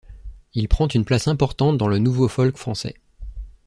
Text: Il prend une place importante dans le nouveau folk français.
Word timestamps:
Il 0.55 0.67
prend 0.67 0.87
une 0.87 1.05
place 1.05 1.27
importante 1.27 1.77
dans 1.77 1.87
le 1.87 1.99
nouveau 1.99 2.27
folk 2.27 2.57
français. 2.57 2.95